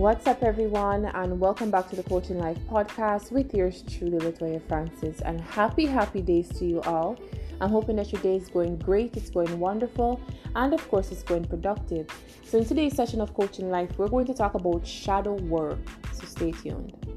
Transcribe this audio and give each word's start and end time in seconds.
What's 0.00 0.26
up, 0.26 0.42
everyone, 0.42 1.04
and 1.04 1.38
welcome 1.38 1.70
back 1.70 1.90
to 1.90 1.96
the 1.96 2.02
Coaching 2.02 2.38
Life 2.38 2.56
podcast 2.70 3.32
with 3.32 3.52
yours 3.52 3.84
truly, 3.86 4.16
Latoya 4.16 4.66
Francis. 4.66 5.20
And 5.20 5.38
happy, 5.42 5.84
happy 5.84 6.22
days 6.22 6.48
to 6.58 6.64
you 6.64 6.80
all. 6.84 7.18
I'm 7.60 7.68
hoping 7.68 7.96
that 7.96 8.10
your 8.10 8.22
day 8.22 8.36
is 8.36 8.48
going 8.48 8.78
great, 8.78 9.14
it's 9.18 9.28
going 9.28 9.60
wonderful, 9.60 10.18
and 10.56 10.72
of 10.72 10.88
course, 10.88 11.12
it's 11.12 11.22
going 11.22 11.44
productive. 11.44 12.06
So, 12.46 12.56
in 12.56 12.64
today's 12.64 12.96
session 12.96 13.20
of 13.20 13.34
Coaching 13.34 13.68
Life, 13.68 13.90
we're 13.98 14.08
going 14.08 14.24
to 14.28 14.32
talk 14.32 14.54
about 14.54 14.86
shadow 14.86 15.34
work. 15.34 15.78
So, 16.14 16.24
stay 16.24 16.52
tuned. 16.52 17.09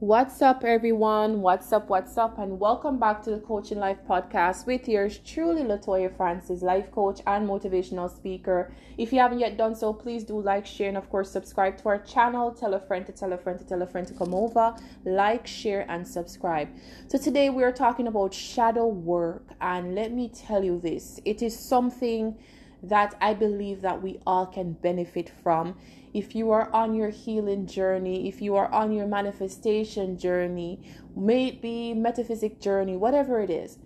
What's 0.00 0.42
up, 0.42 0.62
everyone? 0.62 1.42
What's 1.42 1.72
up? 1.72 1.88
What's 1.88 2.16
up? 2.16 2.38
And 2.38 2.60
welcome 2.60 3.00
back 3.00 3.20
to 3.24 3.30
the 3.30 3.40
Coaching 3.40 3.80
Life 3.80 3.98
podcast 4.08 4.64
with 4.64 4.88
yours 4.88 5.18
truly, 5.26 5.62
Latoya 5.62 6.16
Francis, 6.16 6.62
life 6.62 6.92
coach 6.92 7.20
and 7.26 7.48
motivational 7.48 8.08
speaker. 8.08 8.72
If 8.96 9.12
you 9.12 9.18
haven't 9.18 9.40
yet 9.40 9.56
done 9.56 9.74
so, 9.74 9.92
please 9.92 10.22
do 10.22 10.40
like, 10.40 10.66
share, 10.66 10.86
and 10.86 10.96
of 10.96 11.10
course, 11.10 11.32
subscribe 11.32 11.78
to 11.78 11.88
our 11.88 11.98
channel. 11.98 12.52
Tell 12.52 12.74
a 12.74 12.78
friend 12.78 13.04
to 13.06 13.12
tell 13.12 13.32
a 13.32 13.36
friend 13.38 13.58
to 13.58 13.66
tell 13.66 13.82
a 13.82 13.88
friend 13.88 14.06
to 14.06 14.14
come 14.14 14.34
over, 14.34 14.72
like, 15.04 15.48
share, 15.48 15.84
and 15.90 16.06
subscribe. 16.06 16.68
So, 17.08 17.18
today 17.18 17.50
we 17.50 17.64
are 17.64 17.72
talking 17.72 18.06
about 18.06 18.32
shadow 18.32 18.86
work, 18.86 19.48
and 19.60 19.96
let 19.96 20.12
me 20.12 20.28
tell 20.28 20.62
you 20.62 20.78
this 20.78 21.18
it 21.24 21.42
is 21.42 21.58
something 21.58 22.38
that 22.82 23.16
I 23.20 23.34
believe 23.34 23.80
that 23.82 24.02
we 24.02 24.20
all 24.26 24.46
can 24.46 24.72
benefit 24.72 25.30
from 25.42 25.76
if 26.14 26.34
you 26.34 26.50
are 26.50 26.72
on 26.72 26.94
your 26.94 27.10
healing 27.10 27.66
journey, 27.66 28.28
if 28.28 28.40
you 28.40 28.56
are 28.56 28.70
on 28.72 28.92
your 28.92 29.06
manifestation 29.06 30.18
journey, 30.18 30.80
maybe 31.14 31.92
metaphysic 31.94 32.60
journey, 32.60 32.96
whatever 32.96 33.40
it 33.40 33.50
is, 33.50 33.78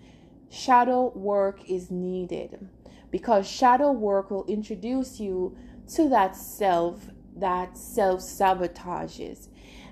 shadow 0.48 1.12
work 1.14 1.68
is 1.68 1.90
needed 1.90 2.68
because 3.10 3.48
shadow 3.48 3.90
work 3.90 4.30
will 4.30 4.46
introduce 4.46 5.18
you 5.18 5.56
to 5.94 6.08
that 6.08 6.36
self 6.36 7.10
that 7.36 7.76
self 7.76 8.20
sabotages. 8.20 9.48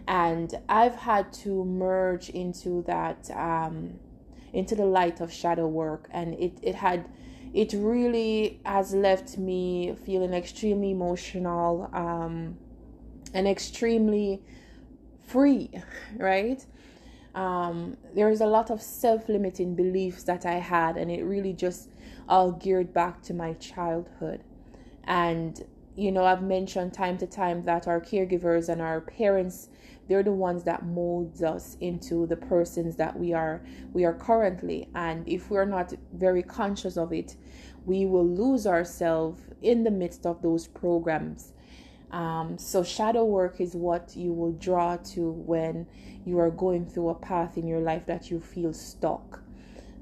And 0.06 0.54
I've 0.68 0.96
had 0.96 1.32
to 1.44 1.64
merge 1.64 2.30
into 2.30 2.82
that, 2.86 3.30
um, 3.30 3.98
into 4.52 4.74
the 4.74 4.84
light 4.84 5.20
of 5.20 5.32
shadow 5.32 5.68
work, 5.68 6.08
and 6.10 6.34
it, 6.34 6.58
it 6.62 6.74
had 6.74 7.08
it 7.52 7.72
really 7.72 8.60
has 8.64 8.94
left 8.94 9.36
me 9.36 9.94
feeling 10.04 10.32
extremely 10.32 10.92
emotional 10.92 11.90
um, 11.92 12.56
and 13.34 13.48
extremely 13.48 14.42
free, 15.26 15.70
right? 16.16 16.64
Um, 17.34 17.96
there's 18.14 18.40
a 18.40 18.46
lot 18.46 18.70
of 18.70 18.82
self 18.82 19.28
limiting 19.28 19.74
beliefs 19.74 20.24
that 20.24 20.44
I 20.46 20.54
had, 20.54 20.96
and 20.96 21.10
it 21.10 21.22
really 21.22 21.52
just 21.52 21.90
all 22.28 22.52
geared 22.52 22.92
back 22.92 23.22
to 23.22 23.34
my 23.34 23.54
childhood. 23.54 24.42
And, 25.04 25.64
you 25.96 26.12
know, 26.12 26.24
I've 26.24 26.42
mentioned 26.42 26.92
time 26.92 27.18
to 27.18 27.26
time 27.26 27.64
that 27.64 27.88
our 27.88 28.00
caregivers 28.00 28.68
and 28.68 28.80
our 28.80 29.00
parents 29.00 29.68
they're 30.10 30.22
the 30.24 30.32
ones 30.32 30.64
that 30.64 30.84
molds 30.84 31.42
us 31.42 31.76
into 31.80 32.26
the 32.26 32.36
persons 32.36 32.96
that 32.96 33.18
we 33.18 33.32
are 33.32 33.62
we 33.92 34.04
are 34.04 34.12
currently. 34.12 34.88
And 34.94 35.26
if 35.26 35.50
we're 35.50 35.64
not 35.64 35.94
very 36.12 36.42
conscious 36.42 36.98
of 36.98 37.12
it 37.12 37.36
we 37.86 38.06
will 38.06 38.26
lose 38.26 38.66
ourselves 38.66 39.40
in 39.62 39.84
the 39.84 39.90
midst 39.90 40.26
of 40.26 40.42
those 40.42 40.66
programs. 40.66 41.52
Um, 42.10 42.58
so 42.58 42.82
shadow 42.82 43.24
work 43.24 43.60
is 43.60 43.74
what 43.74 44.16
you 44.16 44.32
will 44.32 44.52
draw 44.52 44.96
to 44.96 45.30
when 45.30 45.86
you 46.24 46.38
are 46.38 46.50
going 46.50 46.86
through 46.86 47.10
a 47.10 47.14
path 47.14 47.56
in 47.56 47.66
your 47.66 47.80
life 47.80 48.06
that 48.06 48.30
you 48.30 48.40
feel 48.40 48.72
stuck. 48.72 49.42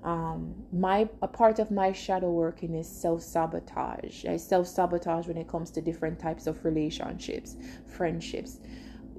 Um, 0.03 0.55
my 0.73 1.09
a 1.20 1.29
part 1.29 1.59
of 1.59 1.70
my 1.70 1.92
shadow 1.92 2.31
working 2.31 2.75
is 2.75 2.89
self 2.89 3.20
sabotage. 3.23 4.25
I 4.25 4.36
self 4.36 4.69
sabotage 4.69 5.27
when 5.27 5.36
it 5.36 5.48
comes 5.48 5.70
to 5.73 5.83
different 5.83 6.19
types 6.19 6.47
of 6.47 6.64
relationships, 6.64 7.56
friendships, 7.86 8.61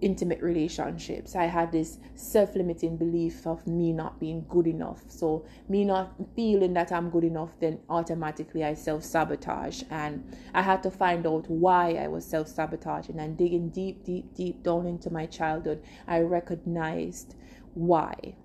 intimate 0.01 0.41
relationships. 0.41 1.35
I 1.35 1.45
had 1.45 1.71
this 1.71 1.97
self 2.15 2.55
limiting 2.55 2.97
belief 2.97 3.45
of 3.45 3.65
me 3.67 3.91
not 3.91 4.19
being 4.19 4.45
good 4.49 4.67
enough. 4.67 5.03
So, 5.07 5.45
me 5.67 5.83
not 5.83 6.13
feeling 6.35 6.73
that 6.73 6.91
I'm 6.91 7.09
good 7.09 7.23
enough, 7.23 7.59
then 7.59 7.79
automatically 7.89 8.63
I 8.63 8.73
self 8.73 9.03
sabotage. 9.03 9.83
And 9.89 10.35
I 10.53 10.61
had 10.61 10.83
to 10.83 10.91
find 10.91 11.25
out 11.27 11.49
why 11.49 11.93
I 11.93 12.07
was 12.07 12.25
self 12.25 12.47
sabotaging 12.47 13.19
and 13.19 13.37
digging 13.37 13.69
deep, 13.69 14.03
deep, 14.03 14.33
deep 14.35 14.63
down 14.63 14.85
into 14.85 15.09
my 15.09 15.25
childhood. 15.25 15.83
I 16.07 16.19
recognized 16.19 17.35
why. 17.73 18.35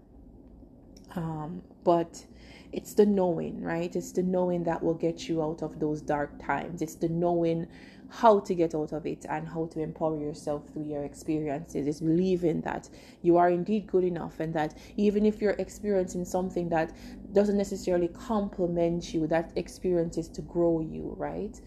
Um, 1.16 1.62
but 1.84 2.26
it's 2.72 2.94
the 2.94 3.06
knowing, 3.06 3.62
right? 3.62 3.94
It's 3.94 4.12
the 4.12 4.22
knowing 4.22 4.64
that 4.64 4.82
will 4.82 4.94
get 4.94 5.28
you 5.28 5.42
out 5.42 5.62
of 5.62 5.80
those 5.80 6.00
dark 6.00 6.30
times. 6.44 6.82
It's 6.82 6.96
the 6.96 7.08
knowing 7.08 7.66
how 8.08 8.38
to 8.38 8.54
get 8.54 8.74
out 8.74 8.92
of 8.92 9.06
it 9.06 9.26
and 9.28 9.48
how 9.48 9.66
to 9.66 9.80
empower 9.80 10.18
yourself 10.20 10.62
through 10.68 10.84
your 10.84 11.04
experiences 11.04 11.86
is 11.86 12.00
believing 12.00 12.60
that 12.60 12.88
you 13.22 13.36
are 13.36 13.50
indeed 13.50 13.86
good 13.86 14.04
enough 14.04 14.38
and 14.38 14.54
that 14.54 14.76
even 14.96 15.26
if 15.26 15.40
you're 15.40 15.56
experiencing 15.58 16.24
something 16.24 16.68
that 16.68 16.92
doesn't 17.32 17.56
necessarily 17.56 18.08
complement 18.08 19.12
you 19.12 19.26
that 19.26 19.50
experience 19.56 20.16
is 20.16 20.28
to 20.28 20.42
grow 20.42 20.80
you 20.80 21.14
right 21.16 21.60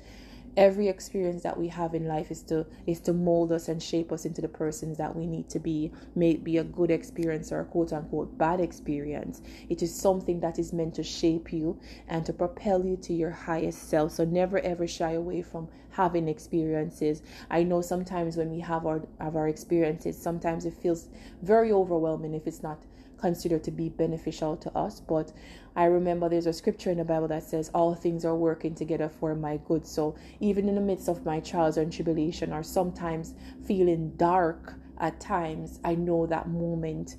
every 0.58 0.88
experience 0.88 1.44
that 1.44 1.58
we 1.58 1.68
have 1.68 1.94
in 1.94 2.08
life 2.08 2.32
is 2.32 2.42
to 2.42 2.66
is 2.88 3.00
to 3.00 3.14
mold 3.14 3.52
us 3.52 3.70
and 3.70 3.82
shape 3.82 4.12
us 4.12 4.26
into 4.26 4.42
the 4.42 4.48
persons 4.48 4.98
that 4.98 5.16
we 5.16 5.28
need 5.28 5.48
to 5.50 5.60
be. 5.60 5.92
May 6.16 6.32
it 6.32 6.44
be 6.44 6.58
a 6.58 6.64
good 6.64 6.90
experience 6.90 7.52
or 7.52 7.62
a 7.62 7.66
quote 7.66 7.94
unquote 7.94 8.38
bad 8.38 8.60
experience. 8.60 9.42
It 9.70 9.84
is 9.84 9.94
something 9.94 10.40
that 10.40 10.58
is 10.58 10.74
meant 10.74 10.96
to 10.96 11.04
shape 11.04 11.54
you 11.54 11.80
and 12.08 12.26
to 12.26 12.34
propel 12.34 12.84
you 12.84 12.98
to 12.98 13.14
your 13.14 13.32
highest 13.32 13.88
self. 13.88 14.12
So 14.14 14.26
never 14.26 14.60
ever 14.60 14.88
shy 14.88 15.12
away 15.12 15.44
from 15.44 15.70
having 15.92 16.28
experiences. 16.28 17.22
I 17.52 17.64
know 17.64 17.82
sometimes 17.82 18.36
when 18.36 18.50
we 18.50 18.60
have 18.62 18.86
our 18.86 19.02
have 19.22 19.36
our 19.36 19.48
experiences 19.48 20.18
sometimes 20.18 20.66
it 20.66 20.74
feels 20.74 21.08
very 21.42 21.72
overwhelming 21.72 22.34
if 22.34 22.48
it's 22.48 22.64
not 22.64 22.80
considered 23.18 23.64
to 23.66 23.72
be 23.72 23.90
beneficial 23.90 24.56
to 24.58 24.76
us. 24.78 25.00
But 25.00 25.32
I 25.76 25.86
remember 25.86 26.30
there's 26.30 26.48
a 26.48 26.54
scripture 26.54 26.92
in 26.92 26.98
the 26.98 27.06
Bible 27.06 27.28
that 27.30 27.44
says, 27.44 27.70
All 27.74 27.96
things 27.96 28.26
are 28.26 28.36
working 28.36 28.76
together 28.76 29.10
for 29.10 29.36
my 29.36 29.58
good. 29.66 29.86
So 29.86 30.16
even 30.40 30.68
in 30.70 30.76
the 30.76 30.82
midst 30.82 31.10
of 31.10 31.26
my 31.26 31.40
trials 31.40 31.78
and 31.78 31.92
tribulation, 31.92 32.54
or 32.54 32.64
sometimes 32.64 33.34
feeling 33.66 34.12
dark 34.18 34.76
at 35.00 35.20
times, 35.20 35.80
I 35.84 35.96
know 35.96 36.26
that 36.28 36.50
moment 36.50 37.16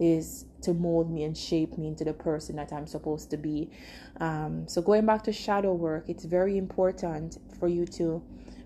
is 0.00 0.46
to 0.62 0.72
mold 0.72 1.10
me 1.10 1.24
and 1.24 1.36
shape 1.36 1.76
me 1.76 1.86
into 1.86 2.04
the 2.04 2.12
person 2.12 2.56
that 2.56 2.72
I'm 2.72 2.86
supposed 2.86 3.30
to 3.30 3.36
be. 3.36 3.70
Um, 4.18 4.66
so 4.66 4.80
going 4.80 5.04
back 5.04 5.22
to 5.24 5.32
shadow 5.32 5.74
work, 5.74 6.06
it's 6.08 6.24
very 6.24 6.56
important 6.56 7.38
for 7.58 7.68
you 7.68 7.84
to 7.86 8.22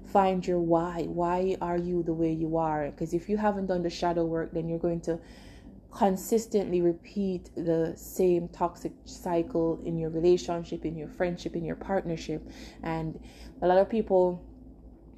find 0.06 0.46
your 0.46 0.60
why. 0.60 1.04
Why 1.08 1.56
are 1.60 1.76
you 1.76 2.04
the 2.04 2.14
way 2.14 2.32
you 2.32 2.56
are? 2.56 2.90
Because 2.90 3.14
if 3.14 3.28
you 3.28 3.36
haven't 3.36 3.66
done 3.66 3.82
the 3.82 3.90
shadow 3.90 4.24
work, 4.24 4.52
then 4.52 4.68
you're 4.68 4.78
going 4.78 5.00
to 5.02 5.18
consistently 5.94 6.80
repeat 6.80 7.50
the 7.54 7.92
same 7.96 8.48
toxic 8.48 8.92
cycle 9.04 9.80
in 9.84 9.96
your 9.96 10.10
relationship, 10.10 10.84
in 10.84 10.96
your 10.96 11.08
friendship, 11.08 11.54
in 11.54 11.64
your 11.64 11.76
partnership. 11.76 12.42
And 12.82 13.18
a 13.62 13.66
lot 13.66 13.78
of 13.78 13.88
people 13.88 14.42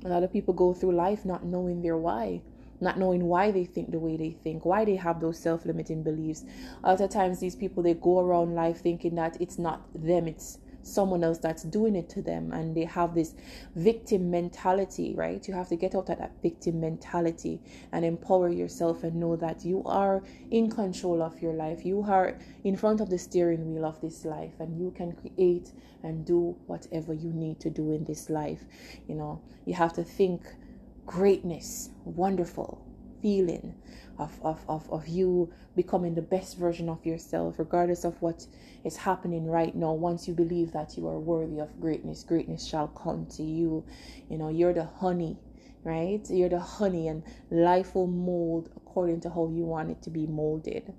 a 0.05 0.09
lot 0.09 0.23
of 0.23 0.31
people 0.31 0.53
go 0.53 0.75
through 0.75 0.95
life 0.95 1.25
not 1.25 1.43
knowing 1.45 1.81
their 1.81 1.97
why 1.97 2.43
not 2.81 2.99
knowing 2.99 3.25
why 3.25 3.51
they 3.51 3.65
think 3.65 3.91
the 3.91 3.99
way 3.99 4.17
they 4.17 4.31
think, 4.31 4.65
why 4.65 4.85
they 4.85 4.97
have 4.97 5.21
those 5.21 5.39
self-limiting 5.39 6.03
beliefs. 6.03 6.45
A 6.85 6.91
lot 6.91 7.01
of 7.01 7.11
times 7.11 7.41
these 7.41 7.57
people 7.57 7.83
they 7.83 7.95
go 7.95 8.21
around 8.21 8.55
life 8.55 8.81
thinking 8.81 9.15
that 9.15 9.41
it's 9.41 9.59
not 9.59 9.83
them, 9.95 10.29
it's 10.29 10.59
someone 10.87 11.25
else 11.25 11.39
that's 11.39 11.63
doing 11.65 11.97
it 11.97 12.09
to 12.09 12.23
them 12.23 12.53
and 12.53 12.77
they 12.77 12.85
have 12.85 13.15
this 13.15 13.35
victim 13.75 14.31
mentality 14.31 15.15
right? 15.17 15.47
You 15.49 15.55
have 15.55 15.69
to 15.69 15.77
get 15.77 15.95
out 15.95 16.09
of 16.09 16.19
that 16.19 16.33
victim 16.43 16.81
mentality 16.81 17.61
and 17.93 18.05
empower 18.05 18.49
yourself 18.49 19.03
and 19.03 19.17
know 19.17 19.37
that 19.37 19.65
you 19.65 19.83
are 19.85 20.23
in 20.51 20.71
control 20.71 21.23
of 21.23 21.41
your 21.43 21.53
life. 21.53 21.85
You 21.85 22.03
are 22.03 22.39
in 22.65 22.77
front 22.77 23.01
of 23.01 23.11
the 23.11 23.19
steering 23.19 23.75
wheel 23.75 23.85
of 23.85 24.01
this 24.01 24.25
life 24.25 24.53
and 24.61 24.79
you 24.79 24.93
can 24.97 25.13
create 25.13 25.73
and 26.03 26.25
do 26.25 26.57
whatever 26.67 27.13
you 27.13 27.33
need 27.33 27.61
to 27.61 27.71
do 27.71 27.93
in 27.93 28.05
this 28.05 28.31
life. 28.31 28.65
You 29.09 29.17
know 29.17 29.41
you 29.65 29.75
have 29.75 29.93
to 29.95 30.05
think 30.05 30.43
greatness 31.07 31.91
wonderful 32.05 32.85
feeling 33.23 33.75
of, 34.19 34.39
of, 34.43 34.65
of, 34.69 34.91
of 34.91 35.07
you 35.09 35.53
becoming 35.75 36.15
the 36.15 36.23
best 36.23 36.57
version 36.57 36.89
of 36.89 37.05
yourself, 37.05 37.59
regardless 37.59 38.05
of 38.05 38.21
what 38.23 38.47
is 38.85 38.97
happening 38.97 39.47
right 39.47 39.75
now. 39.75 39.93
Once 39.93 40.27
you 40.27 40.35
believe 40.35 40.73
that 40.73 40.97
you 40.97 41.07
are 41.07 41.19
worthy 41.19 41.59
of 41.59 41.81
greatness, 41.81 42.23
greatness 42.23 42.67
shall 42.67 42.89
come 42.89 43.27
to 43.27 43.43
you. 43.43 43.85
You 44.29 44.39
know, 44.39 44.49
you're 44.49 44.73
the 44.73 44.85
honey, 44.85 45.39
right? 45.85 46.25
You're 46.31 46.49
the 46.49 46.61
honey, 46.61 47.09
and 47.09 47.23
life 47.51 47.95
will 47.95 48.07
mold 48.07 48.71
according 48.77 49.21
to 49.23 49.31
how 49.31 49.49
you 49.49 49.65
want 49.65 49.91
it 49.91 50.03
to 50.03 50.11
be 50.11 50.27
molded. 50.27 50.93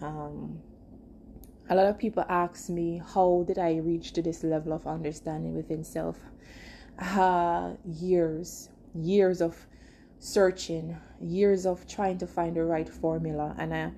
Um, 0.00 0.60
a 1.68 1.74
lot 1.74 1.86
of 1.86 1.98
people 1.98 2.24
ask 2.28 2.68
me, 2.68 3.02
How 3.14 3.44
did 3.46 3.58
I 3.58 3.76
reach 3.76 4.12
to 4.12 4.22
this 4.22 4.44
level 4.44 4.72
of 4.72 4.86
understanding 4.86 5.54
within 5.54 5.84
self? 5.84 6.18
Uh, 6.98 7.72
years, 7.84 8.68
years 8.94 9.40
of 9.40 9.66
searching, 10.22 10.96
years 11.20 11.66
of 11.66 11.86
trying 11.88 12.16
to 12.18 12.26
find 12.26 12.56
the 12.56 12.64
right 12.64 12.88
formula. 12.88 13.54
And 13.58 13.74
I, 13.74 13.90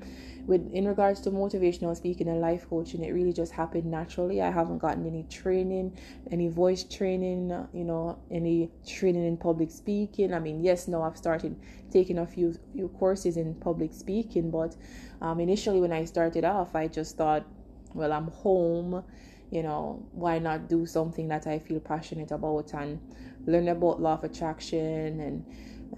with 0.47 0.71
in 0.73 0.87
regards 0.87 1.21
to 1.21 1.31
motivational 1.31 1.97
speaking 1.97 2.29
and 2.29 2.41
life 2.41 2.69
coaching 2.69 3.03
it 3.03 3.13
really 3.13 3.33
just 3.33 3.53
happened 3.53 3.87
naturally 3.87 4.43
i 4.43 4.51
haven't 4.51 4.79
gotten 4.79 5.07
any 5.07 5.23
training 5.31 5.97
any 6.31 6.49
voice 6.49 6.85
training 6.85 7.49
you 7.73 7.85
know 7.85 8.19
any 8.31 8.71
training 8.87 9.27
in 9.27 9.37
public 9.37 9.71
speaking 9.71 10.35
i 10.35 10.39
mean 10.39 10.63
yes 10.63 10.87
now 10.87 11.03
i've 11.03 11.17
started 11.17 11.57
taking 11.91 12.19
a 12.19 12.27
few 12.27 12.55
few 12.75 12.89
courses 12.89 13.37
in 13.37 13.55
public 13.55 13.93
speaking 13.93 14.51
but 14.51 14.77
um, 15.23 15.41
initially 15.41 15.81
when 15.81 15.93
i 15.93 16.05
started 16.05 16.45
off 16.45 16.75
i 16.75 16.87
just 16.87 17.17
thought 17.17 17.47
well 17.95 18.13
i'm 18.13 18.29
home 18.29 19.03
you 19.51 19.63
know 19.63 20.05
why 20.13 20.39
not 20.39 20.69
do 20.69 20.85
something 20.85 21.29
that 21.29 21.47
i 21.47 21.59
feel 21.59 21.81
passionate 21.81 22.31
about 22.33 22.73
and 22.75 23.01
learn 23.47 23.69
about 23.69 24.01
law 24.01 24.15
of 24.15 24.25
attraction 24.25 25.21
and 25.21 25.45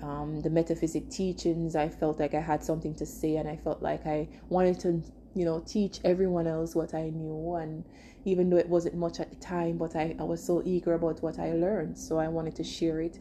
um, 0.03 0.41
the 0.43 0.51
metaphysic 0.51 1.09
teachings. 1.11 1.77
I 1.77 1.89
felt 1.89 2.19
like 2.21 2.35
I 2.35 2.41
had 2.41 2.63
something 2.63 2.95
to 2.97 3.07
say, 3.07 3.37
and 3.37 3.49
I 3.49 3.57
felt 3.57 3.83
like 3.83 4.07
I 4.07 4.29
wanted 4.49 4.81
to, 4.81 5.03
you 5.35 5.45
know, 5.45 5.63
teach 5.67 6.01
everyone 6.05 6.47
else 6.47 6.75
what 6.75 6.95
I 6.95 7.11
knew. 7.11 7.55
And 7.55 7.85
even 8.25 8.51
though 8.51 8.57
it 8.57 8.69
wasn't 8.69 8.97
much 8.97 9.21
at 9.21 9.31
the 9.31 9.37
time, 9.37 9.79
but 9.79 9.97
I, 9.97 10.17
I 10.19 10.25
was 10.25 10.43
so 10.43 10.63
eager 10.65 10.95
about 10.95 11.23
what 11.23 11.39
I 11.39 11.53
learned, 11.53 11.99
so 11.99 12.19
I 12.19 12.29
wanted 12.29 12.57
to 12.57 12.65
share 12.65 13.01
it, 13.01 13.19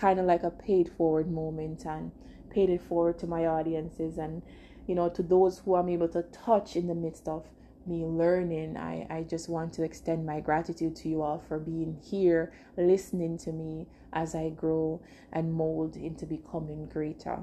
kind 0.00 0.20
of 0.20 0.26
like 0.26 0.42
a 0.42 0.50
paid 0.50 0.90
forward 0.96 1.30
moment, 1.30 1.84
and 1.84 2.12
paid 2.56 2.70
it 2.70 2.80
forward 2.80 3.18
to 3.18 3.26
my 3.26 3.46
audiences 3.46 4.16
and 4.16 4.40
you 4.86 4.94
know 4.94 5.10
to 5.10 5.22
those 5.22 5.58
who 5.58 5.74
I'm 5.74 5.90
able 5.90 6.08
to 6.08 6.22
touch 6.22 6.74
in 6.74 6.86
the 6.86 6.94
midst 6.94 7.28
of 7.28 7.44
me 7.86 8.04
learning. 8.04 8.76
I, 8.76 9.06
I 9.10 9.22
just 9.22 9.48
want 9.48 9.72
to 9.74 9.82
extend 9.82 10.26
my 10.26 10.40
gratitude 10.40 10.96
to 10.96 11.08
you 11.08 11.22
all 11.22 11.42
for 11.46 11.58
being 11.58 11.98
here, 12.02 12.52
listening 12.76 13.38
to 13.38 13.52
me 13.52 13.86
as 14.12 14.34
I 14.34 14.50
grow 14.50 15.00
and 15.32 15.52
mold 15.52 15.96
into 15.96 16.26
becoming 16.26 16.86
greater. 16.86 17.38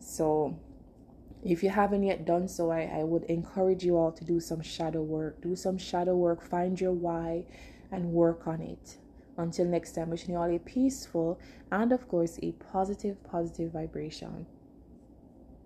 So, 0.00 0.58
if 1.44 1.62
you 1.62 1.70
haven't 1.70 2.02
yet 2.02 2.24
done 2.24 2.48
so, 2.48 2.70
I, 2.70 2.82
I 2.82 3.04
would 3.04 3.24
encourage 3.24 3.84
you 3.84 3.96
all 3.96 4.12
to 4.12 4.24
do 4.24 4.40
some 4.40 4.60
shadow 4.60 5.02
work. 5.02 5.40
Do 5.40 5.54
some 5.54 5.78
shadow 5.78 6.16
work, 6.16 6.42
find 6.42 6.80
your 6.80 6.92
why, 6.92 7.44
and 7.92 8.12
work 8.12 8.46
on 8.46 8.60
it. 8.60 8.98
Until 9.36 9.66
next 9.66 9.92
time, 9.92 10.10
wishing 10.10 10.32
you 10.32 10.40
all 10.40 10.54
a 10.54 10.58
peaceful 10.58 11.38
and, 11.70 11.92
of 11.92 12.08
course, 12.08 12.40
a 12.42 12.52
positive, 12.52 13.22
positive 13.22 13.72
vibration. 13.72 14.46